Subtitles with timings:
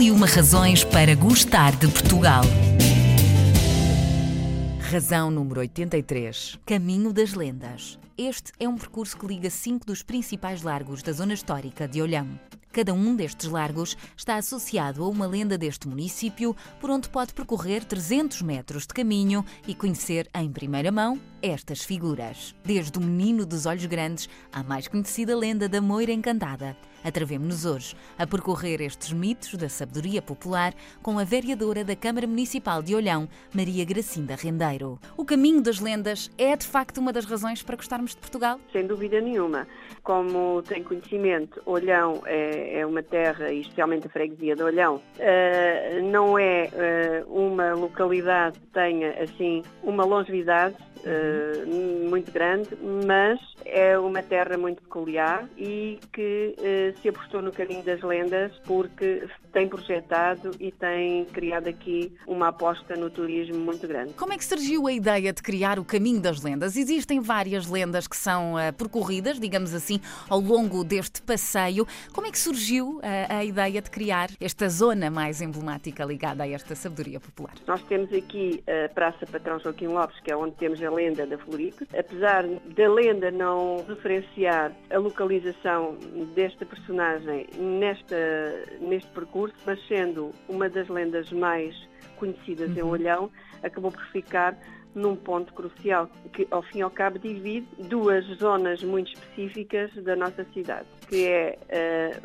[0.00, 2.42] Mil e uma razões para gostar de Portugal.
[4.90, 6.58] Razão número 83.
[6.64, 7.98] Caminho das Lendas.
[8.16, 12.26] Este é um percurso que liga cinco dos principais largos da zona histórica de Olhão.
[12.72, 17.84] Cada um destes largos está associado a uma lenda deste município, por onde pode percorrer
[17.84, 22.54] 300 metros de caminho e conhecer em primeira mão estas figuras.
[22.64, 26.76] Desde o menino dos olhos grandes à mais conhecida lenda da Moira Encantada.
[27.02, 32.82] Atrevemos-nos hoje a percorrer estes mitos da sabedoria popular com a vereadora da Câmara Municipal
[32.82, 34.98] de Olhão, Maria Gracinda Rendeiro.
[35.16, 38.60] O caminho das lendas é de facto uma das razões para gostarmos de Portugal?
[38.70, 39.66] Sem dúvida nenhuma.
[40.02, 46.10] Como tem conhecimento, Olhão é, é uma terra, e especialmente a freguesia de Olhão, uh,
[46.10, 46.68] não é
[47.26, 50.76] uh, uma localidade que tenha assim uma longevidade
[51.30, 52.68] uh, muito grande,
[53.06, 58.52] mas é uma terra muito peculiar e que uh, se apostou no caminho das lendas
[58.64, 64.12] porque tem projetado e tem criado aqui uma aposta no turismo muito grande.
[64.14, 66.76] Como é que surgiu a ideia de criar o caminho das lendas?
[66.76, 71.86] Existem várias lendas que são uh, percorridas, digamos assim, ao longo deste passeio.
[72.12, 76.74] Como é que surgiu a ideia de criar esta zona mais emblemática ligada a esta
[76.74, 77.54] sabedoria popular?
[77.66, 81.38] Nós temos aqui a Praça Patrão Joaquim Lopes, que é onde temos a lenda da
[81.38, 81.86] Floripe.
[81.96, 85.96] Apesar da lenda não referenciar a localização
[86.34, 88.16] desta personagem nesta,
[88.80, 91.74] neste percurso, mas sendo uma das lendas mais
[92.16, 92.76] conhecidas uhum.
[92.76, 93.30] em Olhão,
[93.62, 94.56] acabou por ficar
[94.94, 100.16] num ponto crucial, que ao fim e ao cabo divide duas zonas muito específicas da
[100.16, 101.58] nossa cidade, que é,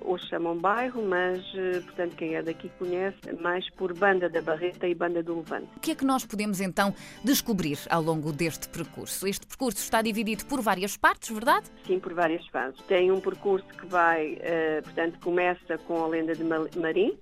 [0.00, 4.40] uh, hoje chamam bairro, mas, uh, portanto, quem é daqui conhece mais por Banda da
[4.40, 5.68] Barreta e Banda do Levante.
[5.76, 9.28] O que é que nós podemos então descobrir ao longo deste percurso?
[9.28, 11.66] Este percurso está dividido por várias partes, verdade?
[11.86, 12.80] Sim, por várias fases.
[12.88, 17.18] Tem um percurso que vai, uh, portanto, começa com a lenda de Marim,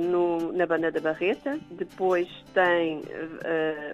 [0.00, 3.02] no, na Banda da Barreta, depois tem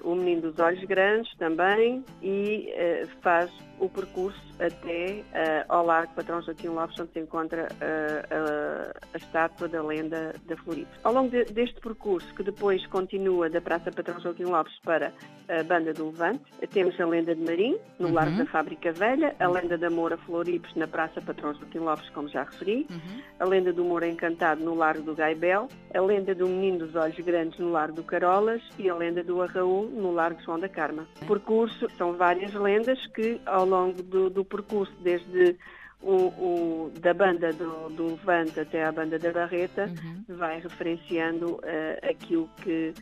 [0.02, 2.72] o Menino dos Olhos grandes também e
[3.20, 5.22] faz o percurso até
[5.68, 10.90] ao Largo Patrão Joaquim Lopes, onde se encontra uh, a estátua da lenda da Floripa.
[11.02, 15.12] Ao longo de, deste percurso, que depois continua da Praça Patrão Joaquim Lopes para
[15.48, 18.14] a Banda do Levante, temos a lenda de Marim, no uhum.
[18.14, 22.28] Largo da Fábrica Velha, a lenda da Moura Floripes, na Praça Patrão Joaquim Lopes, como
[22.28, 23.22] já referi, uhum.
[23.40, 27.18] a lenda do Moura Encantado, no Largo do Gaibel, a lenda do Menino dos Olhos
[27.18, 31.06] Grandes, no Largo do Carolas e a lenda do Arraú, no Largo João da Carma.
[31.22, 35.56] O percurso são várias lendas que, ao longo do, do percurso, desde
[36.04, 40.36] o, o, da banda do, do Levante até à banda da Barreta, uhum.
[40.36, 42.92] vai referenciando uh, aquilo que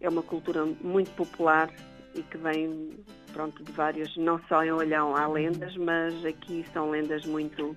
[0.00, 1.68] é uma cultura muito popular
[2.14, 2.90] e que vem
[3.32, 7.74] pronto, de vários, não só em Olhão há lendas, mas aqui são lendas muito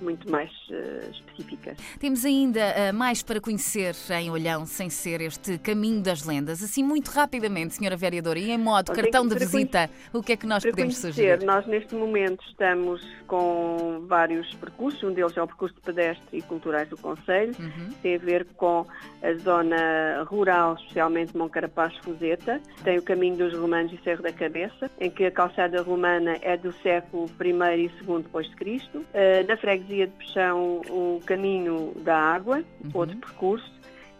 [0.00, 1.78] muito mais uh, específicas.
[1.98, 6.62] Temos ainda uh, mais para conhecer em Olhão, sem ser este caminho das lendas.
[6.62, 10.46] Assim, muito rapidamente, senhora vereadora, e em modo cartão de visita, o que é que
[10.46, 11.44] nós podemos conhecer, sugerir?
[11.44, 15.02] Nós, neste momento, estamos com vários percursos.
[15.02, 17.54] Um deles é o percurso de pedestre e culturais do Conselho.
[17.58, 17.90] Uhum.
[18.02, 18.86] Tem a ver com
[19.22, 22.60] a zona rural, especialmente Moncarapaz-Fuseta.
[22.84, 26.56] Tem o caminho dos romanos e Cerro da Cabeça, em que a calçada romana é
[26.56, 28.98] do século I e II depois de Cristo.
[28.98, 32.90] Uh, na freguesia freguesia de Peixão o Caminho da Água, uhum.
[32.92, 33.72] outro percurso,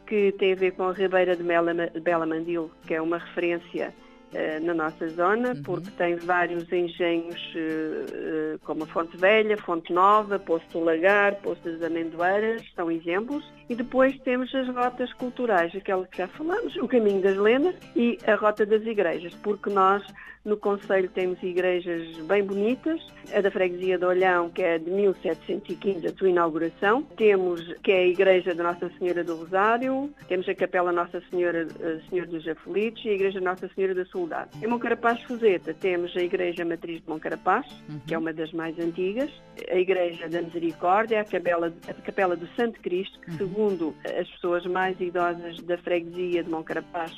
[0.06, 3.92] que tem a ver com a Ribeira de Bela Mandil, que é uma referência
[4.32, 5.62] uh, na nossa zona, uhum.
[5.62, 11.60] porque tem vários engenhos uh, como a Fonte Velha, Fonte Nova, Poço do Lagar, Poço
[11.62, 13.44] das Amendoeiras, são exemplos.
[13.68, 18.18] E depois temos as rotas culturais, aquela que já falamos, o Caminho das Lendas e
[18.26, 20.04] a Rota das Igrejas, porque nós
[20.46, 26.06] no Conselho temos igrejas bem bonitas, a da Freguesia de Olhão, que é de 1715,
[26.06, 27.02] a sua inauguração.
[27.16, 31.66] Temos que é a Igreja da Nossa Senhora do Rosário, temos a Capela Nossa Senhora
[31.80, 34.50] eh, Senhor dos Aflitos e a Igreja Nossa Senhora da Soldado.
[34.62, 37.98] Em Moncarapaz Fuseta temos a Igreja Matriz de Moncarapaz, uhum.
[38.06, 39.30] que é uma das mais antigas,
[39.68, 43.36] a Igreja da Misericórdia, a Capela, a Capela do Santo Cristo, que uhum.
[43.56, 47.12] Segundo as pessoas mais idosas da freguesia de Moncarapaz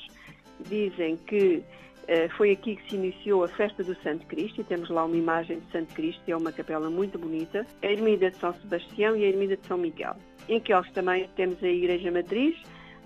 [0.69, 1.65] dizem que
[2.07, 5.17] eh, foi aqui que se iniciou a festa do Santo Cristo e temos lá uma
[5.17, 9.25] imagem de Santo Cristo, é uma capela muito bonita, a Ermida de São Sebastião e
[9.25, 10.15] a Ermida de São Miguel.
[10.49, 12.57] Em Quelos também temos a Igreja Matriz,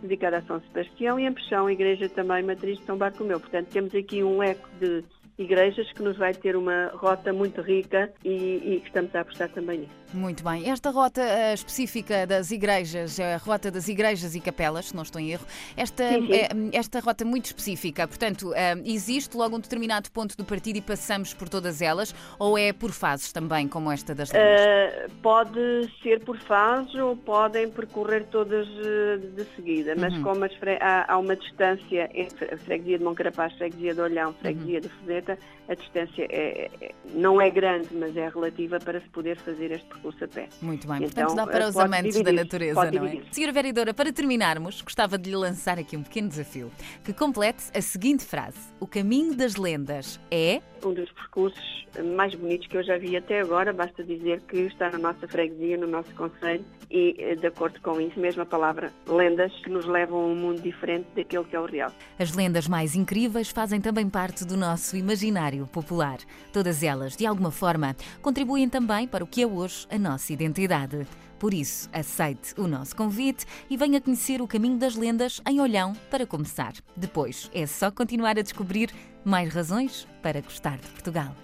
[0.03, 3.41] dedicada a São Sebastião, e em Peixão a Igreja também Matriz de São Bartolomeu.
[3.41, 5.03] Portanto, temos aqui um eco de
[5.43, 9.81] igrejas que nos vai ter uma rota muito rica e, e estamos a apostar também
[9.81, 10.03] nisso.
[10.15, 10.71] Muito bem.
[10.71, 15.03] Esta rota uh, específica das igrejas, é a rota das igrejas e capelas, se não
[15.03, 15.47] estou em erro,
[15.77, 16.35] esta, sim, sim.
[16.35, 18.55] É, esta rota muito específica, portanto, uh,
[18.85, 22.91] existe logo um determinado ponto do partido e passamos por todas elas, ou é por
[22.91, 24.31] fases também, como esta das?
[24.31, 30.23] Uh, pode ser por fases ou podem percorrer todas de seguida, mas uhum.
[30.23, 34.33] como há, há, uma distância entre a freguesia de Moncarapaz, a freguesia de Olhão, a
[34.35, 34.81] freguesia uhum.
[34.81, 34.89] de
[35.33, 35.39] Fezeta,
[35.69, 39.87] a distância é, é, não é grande, mas é relativa para se poder fazer este
[39.87, 40.49] percurso a pé.
[40.61, 43.23] Muito bem, então, portanto dá para os amantes da natureza, não é?
[43.31, 46.71] Senhora Vereadora, para terminarmos, gostava de lhe lançar aqui um pequeno desafio,
[47.05, 51.87] que complete a seguinte frase: O caminho das lendas é um dos percursos
[52.17, 55.77] mais bonitos que eu já vi até agora, basta dizer que está na nossa freguesia,
[55.77, 59.87] no nosso conselho, e eh, de acordo com isso, mesmo a palavra lendas, que nos
[59.87, 61.93] levam a um mundo diferente daquele que é o real.
[62.19, 66.19] As lendas mais incríveis fazem também parte do nosso imaginário popular.
[66.53, 71.07] Todas elas, de alguma forma, contribuem também para o que é hoje a nossa identidade.
[71.43, 75.93] Por isso, aceite o nosso convite e venha conhecer o caminho das lendas em Olhão
[76.09, 76.73] para começar.
[76.97, 78.91] Depois, é só continuar a descobrir
[79.25, 81.35] mais razões para gostar de Portugal.